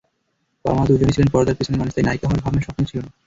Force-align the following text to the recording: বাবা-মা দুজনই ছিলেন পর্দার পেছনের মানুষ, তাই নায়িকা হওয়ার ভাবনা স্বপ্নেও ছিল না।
বাবা-মা 0.65 0.83
দুজনই 0.87 1.13
ছিলেন 1.13 1.29
পর্দার 1.31 1.57
পেছনের 1.57 1.79
মানুষ, 1.79 1.93
তাই 1.93 2.05
নায়িকা 2.05 2.25
হওয়ার 2.27 2.43
ভাবনা 2.43 2.61
স্বপ্নেও 2.61 2.89
ছিল 2.91 2.99
না। 2.99 3.09